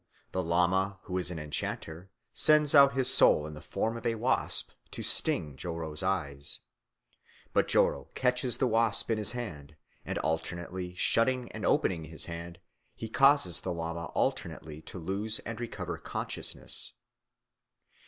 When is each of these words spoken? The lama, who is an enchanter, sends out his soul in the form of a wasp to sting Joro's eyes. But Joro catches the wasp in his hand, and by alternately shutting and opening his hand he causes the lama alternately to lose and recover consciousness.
The 0.31 0.41
lama, 0.41 0.97
who 1.03 1.19
is 1.19 1.29
an 1.29 1.37
enchanter, 1.37 2.09
sends 2.33 2.73
out 2.73 2.93
his 2.95 3.07
soul 3.13 3.45
in 3.45 3.53
the 3.53 3.61
form 3.61 3.95
of 3.95 4.03
a 4.07 4.15
wasp 4.15 4.71
to 4.89 5.03
sting 5.03 5.55
Joro's 5.55 6.01
eyes. 6.01 6.59
But 7.53 7.67
Joro 7.67 8.05
catches 8.15 8.57
the 8.57 8.65
wasp 8.65 9.11
in 9.11 9.19
his 9.19 9.33
hand, 9.33 9.75
and 10.03 10.15
by 10.15 10.21
alternately 10.23 10.95
shutting 10.95 11.51
and 11.51 11.67
opening 11.67 12.05
his 12.05 12.25
hand 12.25 12.57
he 12.95 13.09
causes 13.09 13.61
the 13.61 13.71
lama 13.73 14.05
alternately 14.15 14.81
to 14.81 14.97
lose 14.97 15.37
and 15.45 15.59
recover 15.61 15.99
consciousness. 15.99 16.93